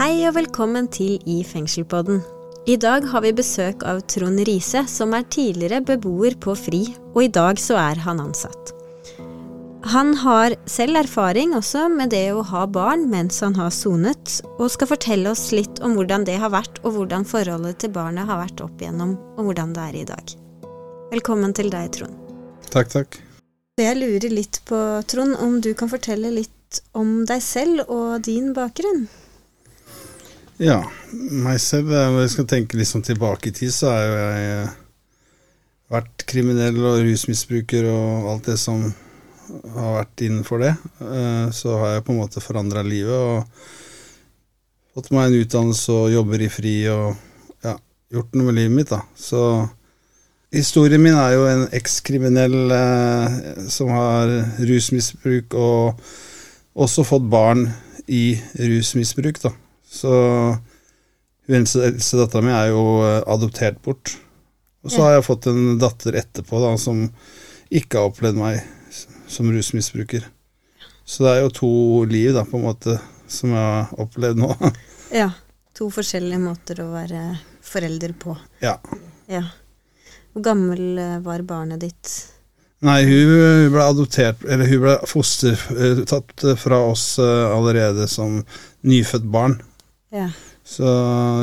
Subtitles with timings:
[0.00, 2.22] Hei og velkommen til I fengselpodden.
[2.64, 6.80] I dag har vi besøk av Trond Riise, som er tidligere beboer på FRI,
[7.12, 8.72] og i dag så er han ansatt.
[9.92, 14.72] Han har selv erfaring også med det å ha barn mens han har sonet, og
[14.72, 18.40] skal fortelle oss litt om hvordan det har vært, og hvordan forholdet til barnet har
[18.40, 20.36] vært opp igjennom, og hvordan det er i dag.
[21.12, 22.16] Velkommen til deg, Trond.
[22.72, 23.20] Takk, takk.
[23.76, 24.80] Jeg lurer litt på,
[25.12, 29.10] Trond, om du kan fortelle litt om deg selv og din bakgrunn?
[30.60, 34.48] Ja, meg selv Når jeg skal tenke liksom tilbake i tid, så har jo jeg
[34.56, 34.72] eh,
[35.90, 38.82] vært kriminell og rusmisbruker og alt det som
[39.74, 40.74] har vært innenfor det.
[41.00, 43.48] Eh, så har jeg på en måte forandra livet og
[44.92, 47.74] fått meg en utdannelse og jobber i FRI og ja,
[48.12, 49.00] gjort noe med livet mitt, da.
[49.16, 49.40] Så
[50.52, 53.40] historien min er jo en ekskriminell eh,
[53.72, 56.04] som har rusmisbruk og
[56.76, 57.64] også fått barn
[58.12, 59.56] i rusmisbruk, da.
[59.90, 60.10] Så
[61.50, 64.14] hun eldste dattera mi er jo eh, adoptert bort.
[64.84, 67.02] Og så har jeg fått en datter etterpå da, som
[67.74, 68.60] ikke har opplevd meg
[69.30, 70.24] som rusmisbruker.
[71.04, 71.72] Så det er jo to
[72.08, 72.96] liv, da, på en måte,
[73.28, 74.54] som jeg har opplevd nå.
[75.22, 75.30] ja.
[75.80, 77.22] To forskjellige måter å være
[77.64, 78.34] forelder på.
[78.62, 78.76] Ja.
[79.30, 79.42] ja.
[80.30, 82.12] Hvor gammel eh, var barnet ditt?
[82.84, 88.38] Nei, hun ble adoptert Eller hun ble fostertatt eh, fra oss allerede som
[88.86, 89.58] nyfødt barn.
[90.14, 90.28] Ja.
[90.66, 90.86] Så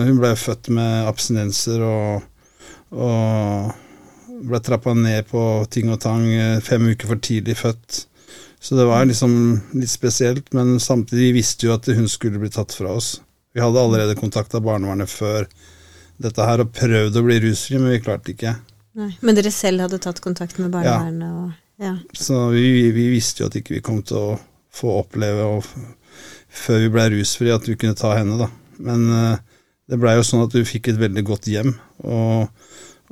[0.08, 2.28] hun ble født med abstinenser og,
[2.92, 3.72] og
[4.48, 5.42] ble trappa ned på
[5.74, 8.04] ting og tang eh, fem uker for tidlig født.
[8.59, 9.34] Så det var liksom
[9.78, 13.18] litt spesielt, men samtidig visste jo at hun skulle bli tatt fra oss.
[13.54, 15.48] Vi hadde allerede kontakta barnevernet før
[16.22, 18.56] dette her og prøvd å bli rusfri, men vi klarte ikke.
[18.98, 21.28] Nei, Men dere selv hadde tatt kontakt med barnevernet?
[21.30, 21.44] Ja.
[21.44, 21.94] Og, ja.
[22.18, 24.38] Så vi, vi, visste jo at ikke vi kom til å
[24.74, 25.68] få oppleve og
[26.50, 28.50] før vi ble rusfri, at vi kunne ta henne, da.
[28.84, 31.74] Men uh, det blei jo sånn at du fikk et veldig godt hjem,
[32.08, 32.47] og,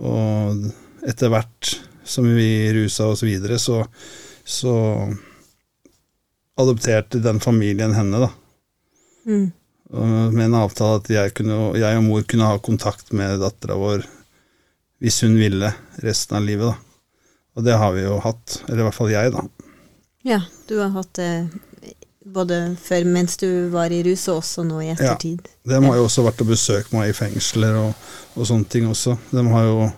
[0.01, 0.66] og
[1.07, 1.75] etter hvert
[2.06, 3.81] som vi rusa oss videre, så,
[4.44, 4.73] så
[6.59, 8.31] adopterte den familien henne, da.
[9.25, 9.47] Mm.
[10.35, 14.06] Med en avtale at jeg, kunne, jeg, og mor kunne ha kontakt med dattera vår
[15.03, 15.69] hvis hun ville,
[16.02, 17.22] resten av livet, da.
[17.56, 18.62] Og det har vi jo hatt.
[18.67, 19.44] Eller i hvert fall jeg, da.
[20.25, 21.29] Ja, du har hatt det
[22.25, 25.46] både før mens du var i rus, og også nå i ettertid.
[25.66, 28.88] Ja, de har jo også vært og besøkt meg i fengsler og, og, sånne ting
[28.90, 29.18] også.
[29.31, 29.90] De har jo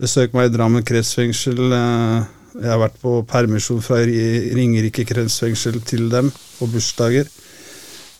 [0.00, 1.60] besøkt meg i Drammen kretsfengsel.
[1.76, 2.28] Eh,
[2.60, 7.28] jeg har vært på permisjon fra Ringerike kretsfengsel til dem på bursdager.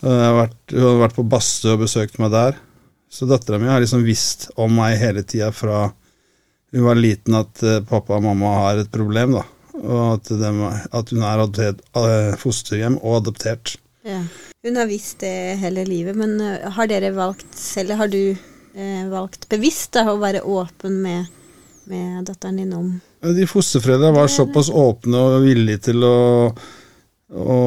[0.00, 2.58] Jeg har vært, hun har vært på Bastø og besøkt meg der.
[3.10, 5.88] Så dattera mi har liksom visst om meg hele tida fra
[6.70, 9.46] hun var liten at eh, pappa og mamma har et problem, da
[9.78, 10.50] og at, de,
[10.96, 13.76] at hun er adoptert, uh, fosterhjem og adoptert.
[14.06, 14.22] Ja.
[14.64, 18.34] Hun har visst det hele livet, men uh, har dere valgt selv, har du
[18.74, 21.30] eh, valgt bevisst da, å være åpen med,
[21.90, 26.18] med datteren din om De fosterforeldrene var såpass åpne og villige til å,
[27.30, 27.58] å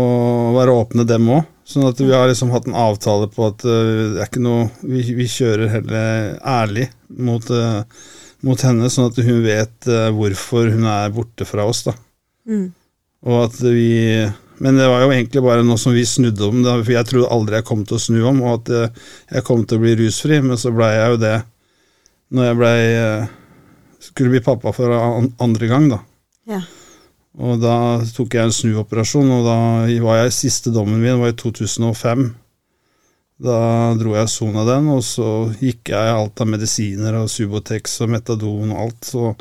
[0.55, 1.49] være åpne, dem òg.
[1.63, 5.13] Sånn at vi har liksom hatt en avtale på at det er ikke noe Vi,
[5.15, 7.47] vi kjører heller ærlig mot
[8.43, 11.83] mot henne, sånn at hun vet uh, hvorfor hun er borte fra oss.
[11.87, 11.95] da.
[12.49, 12.71] Mm.
[13.23, 14.27] Og at vi
[14.63, 17.31] Men det var jo egentlig bare noe som vi snudde om, da, for jeg trodde
[17.33, 19.95] aldri jeg kom til å snu om, og at uh, jeg kom til å bli
[19.99, 21.33] rusfri, men så blei jeg jo det
[22.33, 23.33] når jeg blei uh,
[24.03, 25.99] Skulle bli pappa for andre gang, da.
[26.51, 26.57] Ja.
[27.39, 27.75] Og da
[28.13, 29.57] tok jeg en snuoperasjon, og da
[30.03, 32.25] var jeg siste dommen min var i 2005.
[33.41, 38.11] Da dro jeg sona den, og så gikk jeg alt av medisiner og Subotex og
[38.13, 39.31] Metadon og alt, så,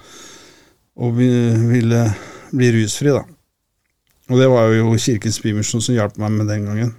[0.97, 1.29] og vi
[1.69, 2.07] ville
[2.53, 3.27] bli rusfri, da.
[4.33, 6.95] Og det var jo Kirkens Bymisjon som hjalp meg med den gangen.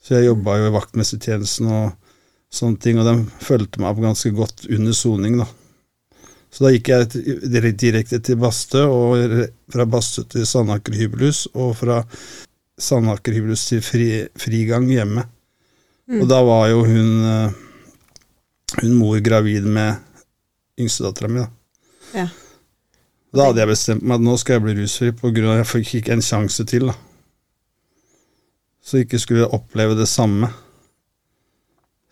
[0.00, 1.92] Så jeg jobba jo i vaktmestertjenesten og
[2.54, 5.48] sånne ting, og de fulgte meg opp ganske godt under soning, da.
[6.54, 12.00] Så da gikk jeg direkte til Bastø, og fra Bastø til Sandaker hybelhus, og fra
[12.80, 15.26] Sandaker hybelhus til fri, frigang hjemme.
[16.10, 16.20] Mm.
[16.20, 17.52] Og da var jo hun, eh,
[18.82, 19.96] hun mor gravid med
[20.80, 21.48] yngstedattera mi, da.
[22.14, 22.26] Ja.
[23.34, 25.64] Da hadde jeg bestemt meg at nå skal jeg bli rusfri på grunn av at
[25.64, 26.96] jeg fikk ikke en sjanse til, da.
[28.84, 30.50] Så ikke skulle jeg oppleve det samme.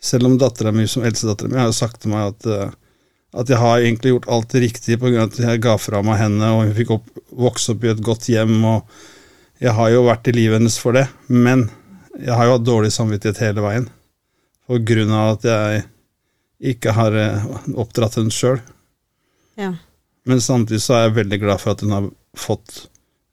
[0.03, 2.73] Selv om dattera mi, som eldstedattera mi, har jo sagt til meg at, eh,
[3.39, 6.49] at jeg har egentlig gjort alt det riktige av at jeg ga fra meg henne,
[6.49, 7.07] og hun fikk opp,
[7.45, 10.97] vokse opp i et godt hjem, og jeg har jo vært i livet hennes for
[10.97, 11.05] det.
[11.29, 11.69] Men
[12.19, 13.89] jeg har jo hatt dårlig samvittighet hele veien
[14.67, 15.83] på grunn av at jeg
[16.73, 17.45] ikke har eh,
[17.75, 18.61] oppdratt henne sjøl.
[19.59, 19.73] Ja.
[20.29, 22.07] Men samtidig så er jeg veldig glad for at hun har
[22.39, 22.85] fått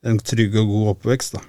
[0.06, 1.44] en trygg og god oppvekst, da.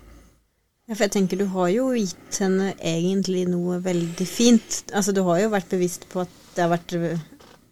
[0.90, 4.82] Ja, for jeg tenker du har jo gitt henne egentlig noe veldig fint.
[4.92, 6.96] Altså du har jo vært bevisst på at det, har vært,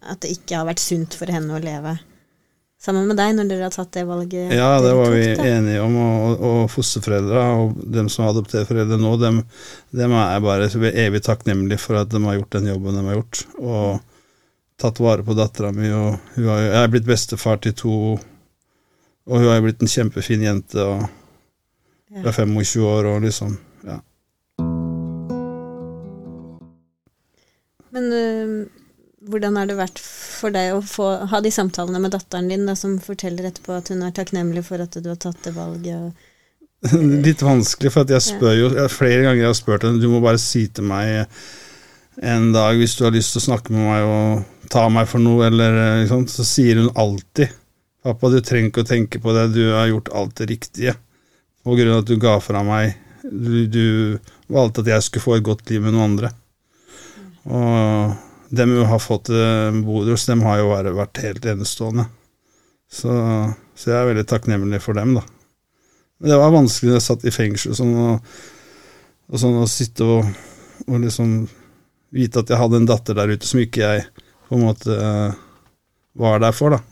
[0.00, 1.98] at det ikke har vært sunt for henne å leve
[2.80, 4.54] sammen med deg når dere har tatt det valget?
[4.56, 5.96] Ja, det var vi enige om.
[6.00, 9.42] Og, og fosterforeldre og dem som har adopterforeldre nå, dem,
[9.96, 10.70] dem er jeg bare
[11.04, 13.44] evig takknemlig for at de har gjort den jobben de har gjort.
[13.60, 14.00] Og
[14.80, 15.92] tatt vare på dattera mi.
[15.92, 17.96] Og hun har, jeg er blitt bestefar til to,
[19.28, 20.84] og hun har jo blitt en kjempefin jente.
[20.84, 21.08] og.
[22.10, 24.00] Hun er 25 år og liksom Ja.
[27.90, 28.66] Men øh,
[29.28, 32.74] hvordan har det vært for deg å få, ha de samtalene med datteren din, da,
[32.78, 36.08] som forteller etterpå at hun er takknemlig for at du har tatt det valget?
[36.08, 36.28] Og,
[37.26, 40.40] Litt vanskelig, for jeg spør jo Flere ganger jeg har spurt henne Du må bare
[40.40, 41.26] si til meg
[42.24, 45.22] en dag hvis du har lyst til å snakke med meg og ta meg for
[45.22, 47.52] noe, eller sant, så sier hun alltid
[48.00, 50.96] 'Pappa, du trenger ikke å tenke på det, du har gjort alt det riktige'.
[51.64, 54.18] På grunn av at du ga fra meg Du, du
[54.48, 56.30] valgte at jeg skulle få et godt liv med noen andre.
[57.44, 59.30] Og dem hun har fått
[59.86, 62.08] Bodøs, de har jo vært, helt enestående.
[62.90, 63.10] Så,
[63.78, 65.22] så jeg er veldig takknemlig for dem, da.
[66.20, 68.32] Men det var vanskelig da jeg satt i fengsel sånn, og,
[69.30, 70.26] og sånn å sitte og,
[70.88, 71.44] og liksom
[72.12, 74.04] vite at jeg hadde en datter der ute som ikke jeg
[74.50, 75.38] på en måte eh,
[76.18, 76.82] var der for, da.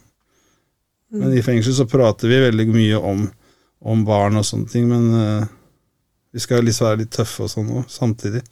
[1.18, 3.24] Men i fengsel så prater vi veldig mye om,
[3.90, 5.48] om barn og sånne ting, men eh,
[6.38, 8.44] vi skal liksom være litt tøffe og sånn òg, samtidig.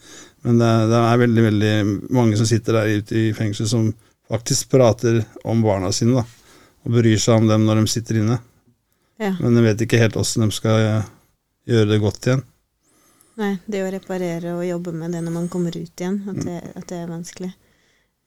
[0.42, 1.74] Men det, det er veldig, veldig
[2.16, 3.84] mange som sitter der ute i fengsel som
[4.26, 6.24] faktisk prater om barna sine, da.
[6.82, 8.40] Og bryr seg om dem når de sitter inne.
[9.22, 9.30] ja.
[9.38, 11.06] Men de vet ikke helt åssen de skal eh,
[11.70, 12.42] gjøre det godt igjen.
[13.38, 16.58] Nei, det å reparere og jobbe med det når man kommer ut igjen, at det,
[16.74, 17.52] at det er vanskelig.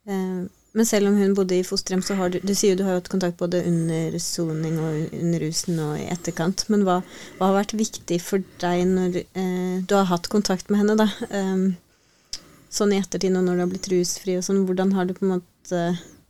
[0.08, 0.40] Eh,
[0.78, 3.00] men selv om hun bodde i fosterhjem, så har du Du sier jo du har
[3.00, 6.68] hatt kontakt både under soning og under rusen og i etterkant.
[6.70, 7.00] Men hva,
[7.40, 11.10] hva har vært viktig for deg når eh, du har hatt kontakt med henne, da?
[11.34, 15.16] Eh, sånn i ettertid og når du har blitt rusfri og sånn, hvordan har du
[15.18, 15.84] på en måte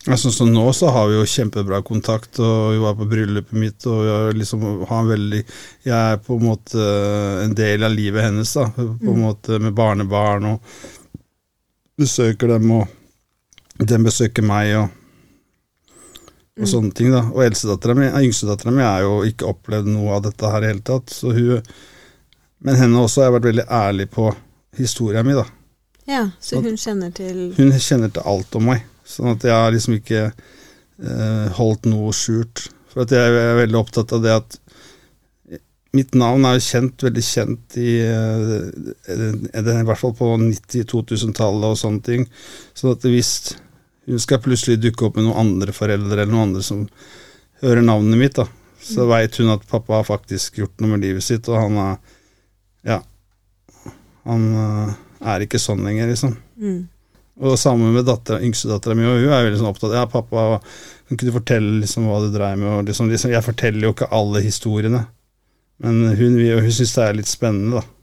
[0.07, 3.83] Altså, så nå så har vi jo kjempebra kontakt, og vi var på bryllupet mitt,
[3.83, 6.85] og jeg liksom har en veldig Jeg er på en måte
[7.43, 8.69] en del av livet hennes, da.
[8.71, 11.19] På en måte med barnebarn, og
[11.99, 12.87] besøker dem, og
[13.79, 15.93] de besøker meg, og,
[16.59, 17.23] og sånne ting, da.
[17.31, 20.85] Og eldstedattera mi, yngstedattera mi, har jo ikke opplevd noe av dette her i hele
[20.85, 21.63] tatt, så hun
[22.59, 24.25] Men henne også har jeg vært veldig ærlig på
[24.75, 25.45] historia mi, da.
[26.09, 29.71] Ja, så hun kjenner til Hun kjenner til alt om meg, sånn at jeg har
[29.71, 32.65] liksom ikke eh, holdt noe skjult.
[32.91, 34.57] For at jeg er veldig opptatt av det at
[35.95, 41.79] mitt navn er jo kjent, veldig kjent i, eh, i hvert fall på 90-2000-tallet og
[41.79, 42.27] sånne ting.
[42.77, 43.31] Sånn at hvis
[44.09, 46.85] hun skal plutselig dukke opp med noen andre foreldre eller noen andre som
[47.61, 48.47] hører navnet mitt, da,
[48.81, 51.97] så veit hun at pappa har faktisk gjort noe med livet sitt, og han er
[52.87, 53.01] Ja.
[54.29, 54.93] Han eh,
[55.33, 56.35] er ikke sånn lenger, liksom.
[56.59, 56.79] mm,
[57.43, 60.59] Og sammen med datter, yngstedattera mi, og hun er veldig sånn opptatt Ja, pappa,
[61.07, 62.69] kan ikke du fortelle liksom hva du dreier med?
[62.71, 65.05] Og liksom, liksom, jeg forteller jo ikke alle historiene,
[65.83, 67.95] men hun, hun syns det er litt spennende, da.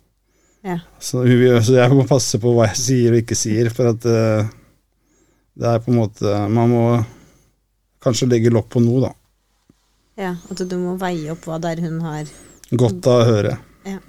[0.67, 0.79] Ja.
[0.99, 4.07] Så, hun, så jeg må passe på hva jeg sier og ikke sier, for at
[4.11, 4.49] eh,
[5.57, 6.83] det er på en måte Man må
[8.05, 9.13] kanskje legge lokk på noe, da.
[10.21, 12.29] ja, at du må veie opp hva det er hun har
[12.77, 13.53] Godt av å høre.
[13.87, 14.01] Ja.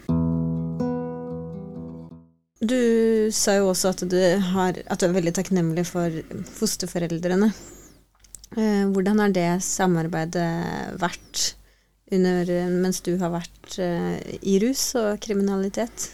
[2.58, 4.18] Du sa jo også at du,
[4.52, 6.16] har, at du er veldig takknemlig for
[6.58, 7.52] fosterforeldrene.
[8.58, 10.48] Eh, hvordan har det samarbeidet
[10.98, 11.44] vært
[12.10, 12.50] under,
[12.82, 16.10] mens du har vært eh, i rus og kriminalitet?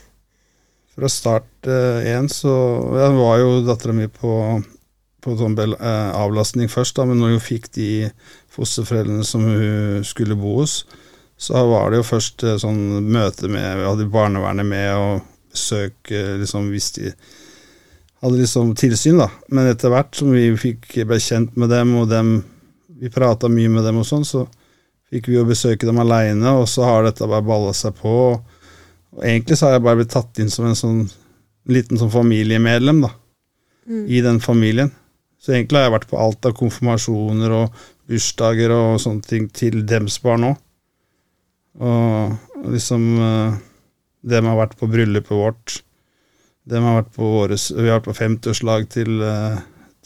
[0.93, 2.51] Fra start én så
[2.99, 4.59] Jeg var jo dattera mi på,
[5.23, 7.89] på sånn bel, eh, avlastning først, da, men når hun fikk de
[8.53, 10.81] fosterforeldrene som hun skulle bo hos,
[11.39, 16.11] så var det jo først eh, sånn møte med Vi hadde barnevernet med, og besøk
[16.11, 17.13] eh, liksom hvis de
[18.23, 19.29] hadde liksom tilsyn, da.
[19.51, 22.37] Men etter hvert som vi fikk ble kjent med dem, og dem,
[22.87, 24.45] vi prata mye med dem og sånn, så
[25.11, 28.15] fikk vi jo besøke dem aleine, og så har dette bare balla seg på.
[29.13, 31.03] Og egentlig så har jeg bare blitt tatt inn som en sånn
[31.69, 33.11] liten sånn familiemedlem, da.
[34.07, 34.93] I den familien.
[35.43, 39.81] Så egentlig har jeg vært på alt av konfirmasjoner og bursdager og sånne ting til
[39.87, 40.61] dems barn òg.
[41.83, 43.57] Og liksom eh,
[44.23, 45.81] Dem har vært på bryllupet vårt.
[46.69, 49.57] Dem har vært på våres, Vi har vært på 50-årslag til, eh,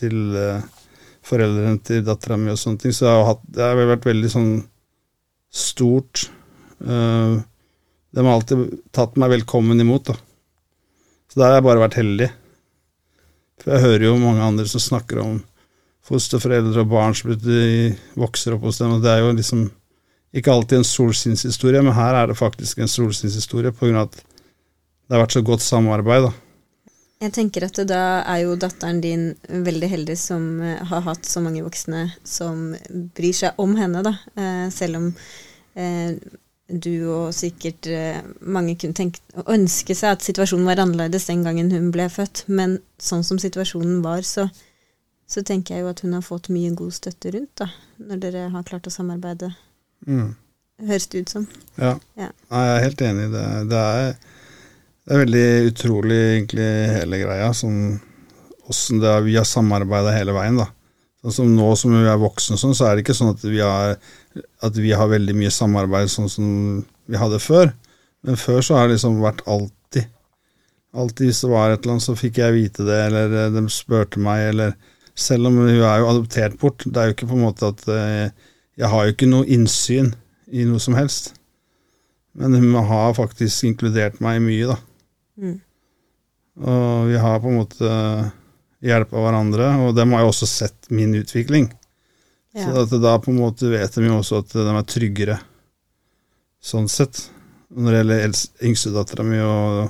[0.02, 0.66] til eh,
[1.28, 2.96] foreldrene til dattera mi og sånne ting.
[2.96, 4.52] Så jeg har hatt, det har vært veldig sånn
[5.54, 6.28] stort.
[6.78, 10.16] De har alltid tatt meg velkommen imot, da.
[11.28, 12.30] Så der har jeg bare vært heldig.
[13.68, 15.42] For jeg hører jo mange andre som snakker om
[16.08, 17.34] fosterforeldre og barn som
[18.16, 19.66] vokser opp hos dem, og det er jo liksom
[20.40, 25.26] ikke alltid en solskinnshistorie, men her er det faktisk en solskinnshistorie av at det har
[25.26, 26.32] vært så godt samarbeid, da.
[27.28, 31.44] Jeg tenker at da er jo datteren din veldig heldig som eh, har hatt så
[31.44, 32.70] mange voksne som
[33.18, 34.16] bryr seg om henne, da.
[34.40, 35.08] Eh, selv om
[35.76, 36.16] eh,
[36.68, 41.46] du og sikkert eh, mange kunne tenkt og ønske seg at situasjonen var annerledes den
[41.46, 42.44] gangen hun ble født.
[42.52, 44.50] Men sånn som situasjonen var, så,
[45.30, 47.70] så tenker jeg jo at hun har fått mye god støtte rundt, da.
[48.04, 49.54] Når dere har klart å samarbeide.
[50.08, 50.36] Mm.
[50.88, 51.48] Høres det ut som.
[51.80, 51.96] Ja.
[52.20, 52.30] Ja.
[52.52, 53.46] Jeg er helt enig det.
[53.72, 54.12] Det er,
[55.08, 57.50] det er veldig utrolig, egentlig, hele greia.
[57.56, 57.80] Sånn
[58.68, 60.68] åssen vi har samarbeida hele veien, da.
[61.34, 63.98] Som nå som vi er voksne, sånn, så er det ikke sånn at vi, har,
[64.64, 66.52] at vi har veldig mye samarbeid sånn som
[67.08, 67.74] vi hadde før.
[68.24, 70.08] Men før så har det liksom vært alltid.
[70.98, 73.66] Alltid hvis det var et eller annet, så fikk jeg vite det, eller eh, de
[73.74, 74.78] spurte meg, eller
[75.18, 76.84] Selv om hun er jo adoptert bort.
[76.86, 78.28] Det er jo ikke på en måte at eh,
[78.78, 80.12] Jeg har jo ikke noe innsyn
[80.54, 81.32] i noe som helst.
[82.38, 84.78] Men hun har faktisk inkludert meg i mye, da.
[85.42, 85.56] Mm.
[86.62, 87.90] Og vi har på en måte
[88.84, 91.70] hjelpa hverandre, og de har jo også sett min utvikling.
[92.58, 92.68] Ja.
[92.68, 95.40] Så at da på en måte vet de jo også at de er tryggere,
[96.64, 97.28] sånn sett.
[97.68, 99.90] Når det gjelder yngstedattera mi og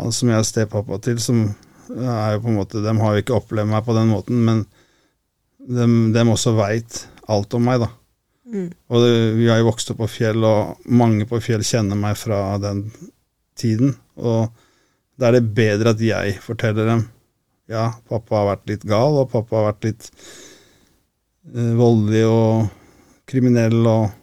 [0.00, 1.44] han som jeg er stepappa til, som
[1.94, 4.64] er jo på en måte De har jo ikke opplevd meg på den måten, men
[5.64, 7.90] de, de også veit alt om meg, da.
[8.54, 8.68] Mm.
[8.92, 12.18] Og det, vi har jo vokst opp på fjell, og mange på fjell kjenner meg
[12.20, 12.86] fra den
[13.58, 13.94] tiden.
[14.20, 14.50] Og
[15.20, 17.04] da er det bedre at jeg forteller dem
[17.70, 20.08] ja, pappa har vært litt gal, og pappa har vært litt
[21.54, 22.68] uh, voldelig og
[23.30, 24.20] kriminell og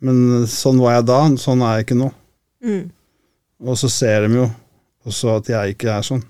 [0.00, 2.06] Men sånn var jeg da, sånn er jeg ikke nå.
[2.64, 2.84] Mm.
[3.68, 4.46] Og så ser de jo
[5.04, 6.22] også at jeg ikke er sånn.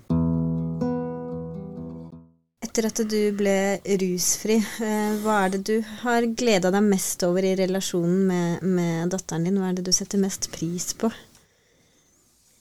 [2.67, 3.55] Etter at du ble
[4.01, 9.15] rusfri, eh, hva er det du har gleda deg mest over i relasjonen med, med
[9.15, 9.57] datteren din?
[9.59, 11.07] Hva er det du setter mest pris på?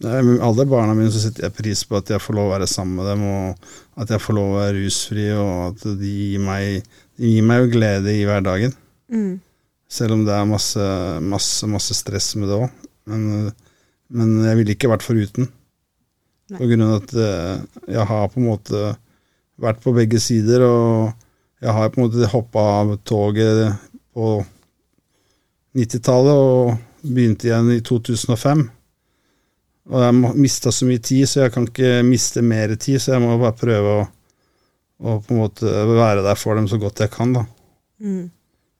[0.01, 2.69] Nei, Alle barna mine så setter jeg pris på at jeg får lov å være
[2.71, 6.45] sammen med dem, og at jeg får lov å være rusfri, og at de gir
[6.45, 6.89] meg,
[7.21, 8.73] de gir meg jo glede i hverdagen.
[9.13, 9.35] Mm.
[9.91, 10.87] Selv om det er masse,
[11.21, 12.89] masse, masse stress med det òg.
[13.11, 13.51] Men,
[14.09, 15.51] men jeg ville ikke vært foruten.
[16.57, 17.61] På grunn av at eh,
[17.99, 18.85] jeg har på en måte
[19.61, 21.13] vært på begge sider, og
[21.61, 23.77] jeg har på en måte hoppa av toget
[24.17, 24.39] på
[25.77, 28.65] 90-tallet og begynte igjen i 2005.
[29.91, 33.23] Og jeg mista så mye tid, så jeg kan ikke miste mer tid, så jeg
[33.25, 34.03] må bare prøve å,
[35.03, 37.43] å på en måte være der for dem så godt jeg kan, da.
[37.99, 38.29] Mm.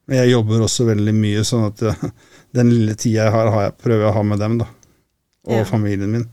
[0.07, 2.11] Men jeg jobber også veldig mye, sånn at jeg,
[2.57, 4.69] den lille tida jeg har, har jeg, prøver jeg å ha med dem, da.
[5.49, 5.65] Og Ja.
[5.65, 6.27] familien min.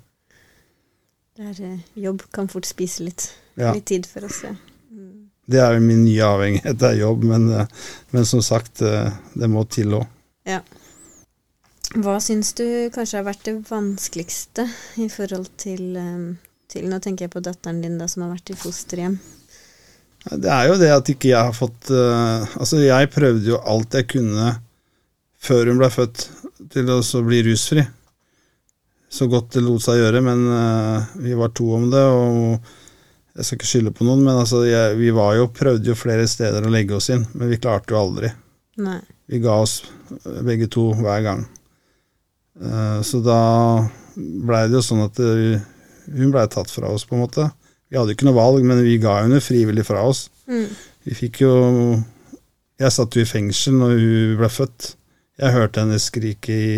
[1.39, 3.73] Der eh, jobb kan fort spise litt, Ja.
[3.75, 4.43] litt tid for oss.
[4.45, 4.55] Ja.
[4.93, 5.29] Mm.
[5.49, 7.67] Det er jo min nye avhengighet, det er jobb, men, eh,
[8.15, 10.07] men som sagt, eh, det må til òg.
[10.47, 10.61] Ja.
[11.97, 14.66] Hva syns du kanskje har vært det vanskeligste
[15.00, 16.37] i forhold til, eh,
[16.68, 19.16] til Nå tenker jeg på datteren din da, som har vært i fosterhjem.
[20.28, 23.95] Det er jo det at ikke jeg har fått eh, Altså, jeg prøvde jo alt
[23.97, 24.59] jeg kunne
[25.38, 26.25] før hun ble født,
[26.75, 27.85] til å bli rusfri.
[29.09, 33.47] Så godt det lot seg gjøre, men eh, vi var to om det, og jeg
[33.47, 36.66] skal ikke skylde på noen, men altså, jeg, vi var jo, prøvde jo flere steder
[36.66, 38.33] å legge oss inn, men vi klarte jo aldri.
[38.83, 38.99] Nei.
[39.30, 39.80] Vi ga oss
[40.11, 41.47] eh, begge to hver gang.
[42.62, 43.38] Eh, Så da
[44.17, 45.61] blei det jo sånn at eh,
[46.15, 47.49] hun blei tatt fra oss, på en måte.
[47.88, 50.27] Vi hadde ikke noe valg, men vi ga henne frivillig fra oss.
[50.49, 50.67] Mm.
[51.09, 51.53] Vi fikk jo
[52.79, 54.93] Jeg satt jo i fengsel når hun ble født.
[55.38, 56.77] Jeg hørte henne skrike i,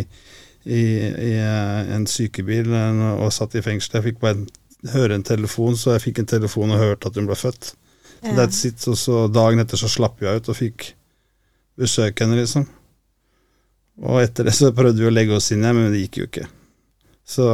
[0.65, 3.99] i, i eh, en sykebil og satt i fengsel.
[3.99, 4.47] Jeg fikk bare en,
[4.95, 7.75] høre en telefon, så jeg fikk en telefon og hørte at hun ble født.
[8.23, 8.33] Ja.
[8.39, 8.81] That's it.
[8.89, 10.91] Og så dagen etter så slapp jeg ut og fikk
[11.81, 12.65] besøke henne, liksom.
[14.01, 16.29] Og etter det så prøvde vi å legge oss inn igjen, men det gikk jo
[16.29, 16.47] ikke.
[17.29, 17.49] Så,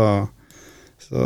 [1.03, 1.25] så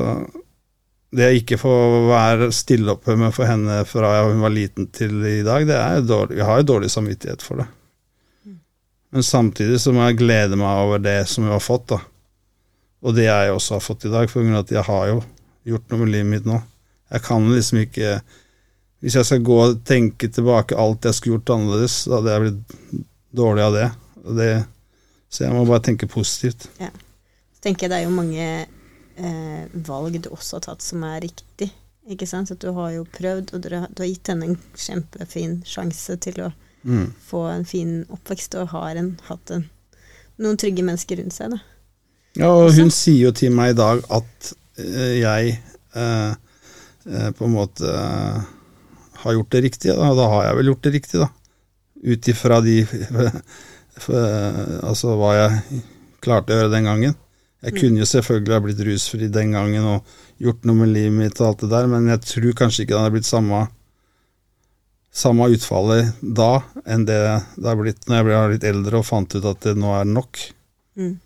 [1.10, 1.74] det å ikke få
[2.08, 5.98] være stille oppe med for henne fra hun var liten til i dag, det er
[5.98, 6.38] jo dårlig.
[6.38, 7.68] Vi har jo dårlig samvittighet for det.
[9.10, 11.98] Men samtidig så må jeg glede meg over det som jeg har fått, da.
[13.00, 15.22] Og det jeg også har fått i dag, for at jeg har jo
[15.66, 16.60] gjort noe med livet mitt nå.
[17.10, 18.20] Jeg kan liksom ikke
[19.00, 22.42] Hvis jeg skal gå og tenke tilbake alt jeg skulle gjort annerledes, da hadde jeg
[22.44, 22.98] blitt
[23.32, 23.86] dårlig av det.
[24.20, 24.48] Og det
[25.30, 26.66] så jeg må bare tenke positivt.
[26.82, 26.90] Ja.
[27.54, 31.20] Så tenker jeg det er jo mange eh, valg du også har tatt som er
[31.22, 31.70] riktig.
[32.10, 32.48] Ikke sant?
[32.50, 36.16] Så du har jo prøvd, og du har, du har gitt henne en kjempefin sjanse
[36.26, 37.10] til å Mm.
[37.20, 39.66] få en fin oppvekst, og har en, hatt en,
[40.40, 41.52] noen trygge mennesker rundt seg.
[41.52, 41.58] Da.
[42.40, 45.50] Ja, og hun sier jo til meg i dag at eh, jeg
[45.92, 46.30] eh,
[47.04, 47.84] eh, på en måte
[49.20, 50.08] har gjort det riktige, da.
[50.08, 51.28] Og da har jeg vel gjort det riktig, da.
[52.00, 52.78] Ut ifra de
[53.98, 55.82] for, Altså hva jeg
[56.22, 57.18] klarte å gjøre den gangen.
[57.60, 61.40] Jeg kunne jo selvfølgelig ha blitt rusfri den gangen og gjort noe med livet mitt
[61.42, 63.58] og alt det der, men jeg tror kanskje ikke det hadde blitt samme,
[65.12, 67.18] samme utfallet da enn det
[67.58, 70.08] det har blitt når jeg ble litt eldre og fant ut at det nå er
[70.08, 70.40] nok.
[70.96, 71.18] Mm.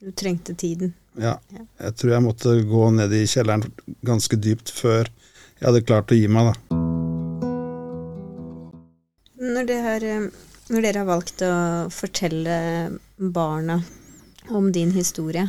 [0.00, 0.94] Du trengte tiden.
[1.18, 1.34] Ja.
[1.82, 3.66] Jeg tror jeg måtte gå ned i kjelleren
[4.06, 5.10] ganske dypt før
[5.60, 6.76] jeg hadde klart å gi meg, da.
[9.40, 10.28] Når, det har, eh,
[10.70, 11.54] når dere har valgt å
[11.92, 12.58] fortelle
[13.18, 13.80] barna
[14.54, 15.48] om din historie,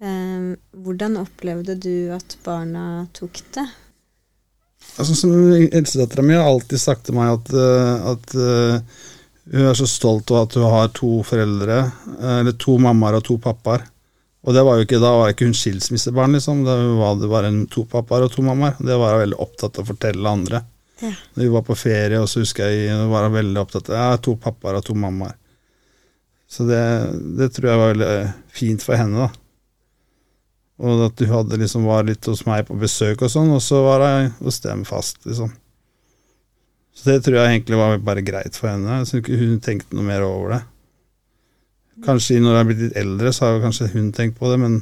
[0.00, 0.52] eh,
[0.84, 3.66] hvordan opplevde du at barna tok det?
[5.00, 9.00] Altså, som Eldstedattera mi har alltid sagt til meg at, eh, at uh,
[9.54, 11.80] hun er så stolt av at hun har to foreldre,
[12.20, 13.88] eller to mammaer og to pappaer.
[14.44, 16.62] Og det var jo ikke, da var ikke hun skilsmissebarn, liksom.
[16.66, 18.76] Da var bare to pappaer og to mammaer.
[18.76, 20.60] Det var hun veldig opptatt av å fortelle andre.
[21.04, 21.14] Ja.
[21.34, 24.20] Når vi var på ferie, og så husker jeg var hun veldig opptatt av ja,
[24.24, 25.36] to pappaer og to mammaer.
[26.48, 26.82] Så det,
[27.38, 28.12] det, tror jeg var veldig
[28.54, 29.40] fint for henne, da.
[30.84, 33.80] Og at hun hadde liksom var litt hos meg på besøk og sånn, og så
[33.86, 35.52] var jeg hos dem fast, liksom.
[36.94, 39.00] Så det tror jeg egentlig var bare greit for henne.
[39.00, 40.60] Jeg tror ikke hun tenkte noe mer over det.
[42.04, 44.78] Kanskje når jeg har blitt litt eldre, så har kanskje hun tenkt på det, men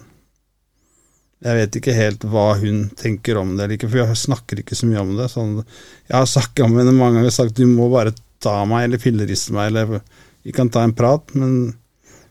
[1.43, 5.03] jeg vet ikke helt hva hun tenker om det, for jeg snakker ikke så mye
[5.03, 5.27] om det.
[5.33, 5.57] Sånn,
[6.07, 9.03] jeg har snakka med henne mange ganger og sagt du må bare ta meg eller
[9.03, 10.03] filleriste meg, eller
[10.43, 11.75] vi kan ta en prat, men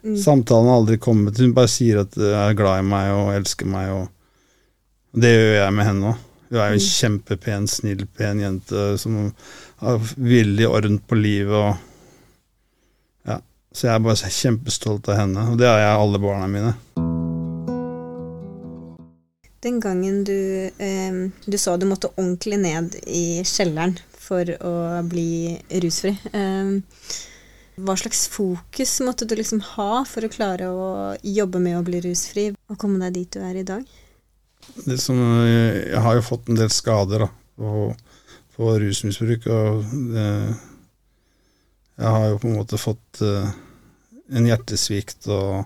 [0.03, 0.15] mm.
[0.23, 1.39] samtalen har aldri kommet.
[1.39, 5.55] Hun bare sier at hun er glad i meg og elsker meg, og det gjør
[5.59, 6.25] jeg med henne òg.
[6.51, 6.89] Hun er jo en mm.
[6.95, 9.21] kjempepen, snill, pen jente som
[9.83, 11.87] har villig orden på livet og
[13.27, 13.41] Ja.
[13.75, 16.75] Så jeg er bare kjempestolt av henne, og det er jeg alle barna mine.
[19.61, 24.73] Den gangen du, eh, du sa du måtte ordentlig ned i kjelleren for å
[25.05, 26.15] bli rusfri.
[26.33, 26.71] Eh,
[27.81, 30.87] hva slags fokus måtte du liksom ha for å klare å
[31.21, 33.85] jobbe med å bli rusfri og komme deg dit du er i dag?
[34.97, 37.87] Som, jeg har jo fått en del skader da, på,
[38.55, 40.27] på rusmisbruk, og det,
[42.01, 43.49] jeg har jo på en måte fått uh,
[44.31, 45.65] en hjertesvikt og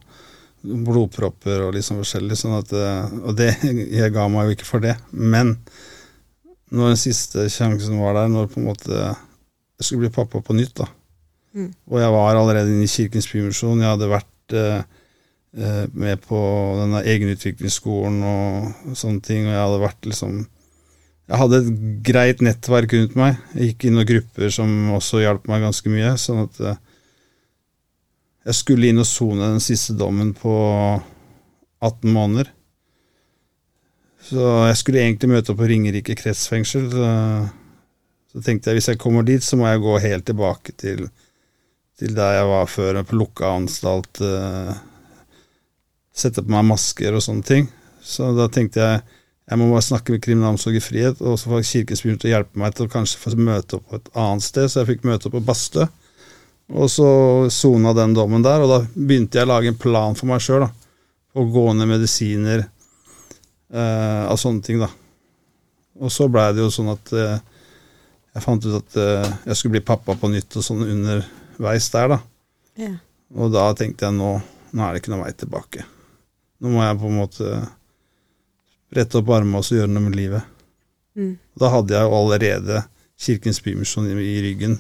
[0.66, 3.52] blodpropper og liksom forskjellig, sånn at, uh, og det
[4.00, 4.98] jeg ga meg jo ikke for det.
[5.12, 5.56] Men
[6.74, 10.56] når den siste sjansen var der, når på en måte jeg skulle bli pappa på
[10.56, 10.90] nytt, da,
[11.56, 11.72] mm.
[11.92, 14.84] og jeg var allerede inne i Kirkens Bymisjon, jeg hadde vært uh,
[15.56, 16.38] Eh, med på
[16.82, 20.44] denne egenutviklingsskolen og sånne ting, og jeg hadde vært liksom
[21.26, 21.70] Jeg hadde et
[22.06, 23.38] greit nettverk rundt meg.
[23.56, 26.76] Jeg gikk inn i noen grupper som også hjalp meg ganske mye, sånn at eh,
[28.46, 30.54] jeg skulle inn og sone den siste dommen på
[31.82, 32.52] 18 måneder.
[34.26, 36.88] Så jeg skulle egentlig møte opp på Ringerike kretsfengsel.
[36.94, 37.10] Så,
[38.34, 41.08] så tenkte jeg hvis jeg kommer dit, så må jeg gå helt tilbake til,
[41.98, 44.22] til der jeg var før, på lukka anstalt.
[44.22, 44.74] Uh,
[46.16, 47.70] sette på meg masker og sånne ting.
[48.06, 49.06] Så da tenkte jeg
[49.46, 52.58] jeg må bare snakke med Kriminalomsorg i frihet, og så får Kirkens begynt å hjelpe
[52.58, 54.66] meg til å kanskje få møte opp på et annet sted.
[54.72, 55.86] Så jeg fikk møte opp på Bastø.
[56.74, 57.08] Og så
[57.54, 60.66] sona den dommen der, og da begynte jeg å lage en plan for meg sjøl.
[61.36, 64.90] Å gå ned medisiner eh, av sånne ting, da.
[66.02, 67.38] Og så blei det jo sånn at eh,
[68.36, 72.16] jeg fant ut at eh, jeg skulle bli pappa på nytt og sånn underveis der,
[72.16, 72.20] da.
[72.82, 72.96] Ja.
[73.36, 74.32] Og da tenkte jeg nå,
[74.76, 75.86] nå er det ikke noe vei tilbake.
[76.64, 77.54] Nå må jeg på en måte
[78.96, 80.52] rette opp armene og gjøre noe med livet.
[81.16, 81.36] Mm.
[81.56, 82.82] Da hadde jeg jo allerede
[83.22, 84.76] Kirkens Bymisjon i ryggen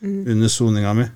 [0.00, 0.20] mm.
[0.28, 1.08] under soninga mi.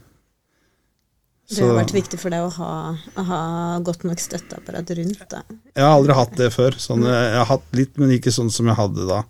[1.48, 2.72] Så, det har vært viktig for deg å ha,
[3.18, 3.42] å ha
[3.84, 5.54] godt nok støtteapparat rundt deg?
[5.74, 6.76] Jeg har aldri hatt det før.
[6.80, 9.20] Sånn, jeg, har hatt litt, men ikke sånn som jeg hadde da.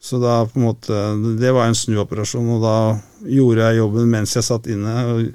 [0.00, 1.00] Så da på en måte
[1.36, 2.76] Det var en snuoperasjon, og da
[3.28, 4.94] gjorde jeg jobben mens jeg satt inne.
[5.12, 5.26] og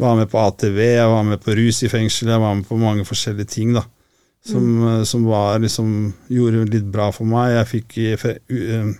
[0.00, 2.78] var med på ATV, jeg var med på rus i fengsel, jeg var med på
[2.80, 3.84] mange forskjellige ting da,
[4.46, 4.86] som, mm.
[4.88, 7.52] Eh, som var, liksom, gjorde litt bra for meg.
[7.58, 7.98] Jeg fikk
[8.56, 8.92] uh,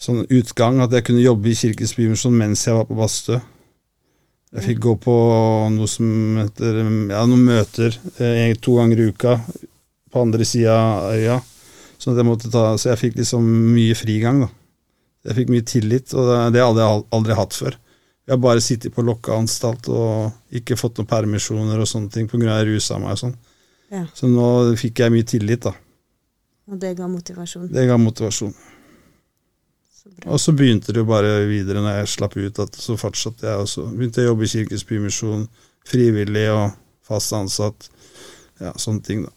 [0.00, 3.38] sånn utgang at jeg kunne jobbe i Kirkens Bymisjon mens jeg var på Bastø.
[4.54, 5.14] Jeg fikk gå på
[5.74, 6.76] noe som heter
[7.10, 9.38] ja, noen møter eh, to ganger i uka
[10.14, 11.40] på andre sida av øya.
[11.98, 14.44] Så jeg, ta, så jeg fikk liksom mye frigang.
[14.44, 14.50] da.
[15.26, 17.78] Jeg fikk mye tillit, og det, det hadde jeg aldri hatt før.
[18.24, 22.28] Jeg har bare sittet på lokka anstalt og ikke fått noen permisjoner og sånne ting
[22.30, 22.46] pga.
[22.46, 23.34] jeg rusa meg og sånn.
[23.92, 24.04] Ja.
[24.16, 24.46] Så nå
[24.80, 25.74] fikk jeg mye tillit, da.
[26.70, 27.66] Og det ga motivasjon?
[27.74, 28.54] Det ga motivasjon.
[30.24, 33.60] Og så begynte det jo bare videre når jeg slapp ut, at så fortsatte jeg
[33.64, 33.86] også.
[33.92, 35.46] Begynte jeg å jobbe i Kirkens Bymisjon,
[35.88, 37.88] frivillig og fast ansatt.
[38.60, 39.32] Ja, sånne ting, da.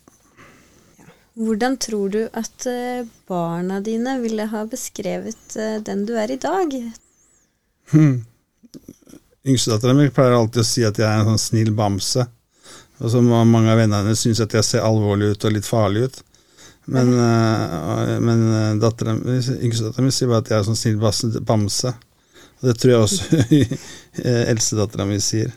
[1.38, 6.40] Hvordan tror du at eh, barna dine ville ha beskrevet eh, den du er i
[6.42, 6.74] dag?
[7.92, 8.24] Hmm.
[9.48, 12.26] Yngstedattera mi pleier alltid å si at jeg er en sånn snill bamse.
[12.98, 16.08] Og så mange av vennene hennes syns at jeg ser alvorlig ut og litt farlig
[16.08, 16.18] ut.
[16.88, 18.44] Men, uh, men
[18.80, 21.92] datteren, yngstedattera mi sier bare at jeg er sånn snill bamse.
[22.58, 23.42] Og det tror jeg også
[24.54, 25.52] eldstedattera mi sier.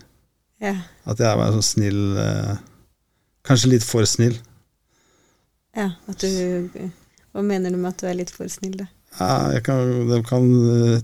[0.61, 0.75] Ja.
[1.09, 2.57] At jeg er bare sånn snill uh,
[3.47, 4.35] Kanskje litt for snill.
[5.73, 6.67] Ja, at du
[7.31, 8.85] Hva mener du med at du er litt for snill, da?
[9.17, 10.45] Ja, kan, de kan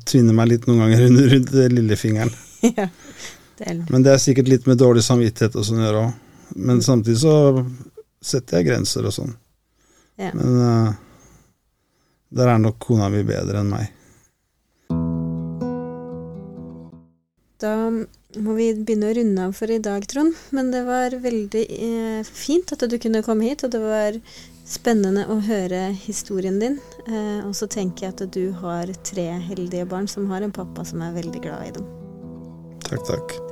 [0.08, 2.32] tvinne meg litt noen ganger rundt, rundt lillefingeren.
[2.78, 2.88] ja,
[3.58, 3.74] det.
[3.90, 6.24] Men det er sikkert litt med dårlig samvittighet og sånn å gjøre òg.
[6.70, 7.34] Men samtidig så
[8.24, 9.34] setter jeg grenser og sånn.
[10.18, 10.32] Ja.
[10.34, 10.96] Men uh,
[12.34, 13.94] der er nok kona mi bedre enn meg.
[17.58, 20.36] Da må vi begynne å runde av for i dag, Trond.
[20.54, 24.20] Men det var veldig eh, fint at du kunne komme hit, og det var
[24.68, 26.78] spennende å høre historien din.
[27.08, 30.86] Eh, og så tenker jeg at du har tre heldige barn som har en pappa
[30.86, 31.92] som er veldig glad i dem.
[32.86, 33.47] Takk, takk.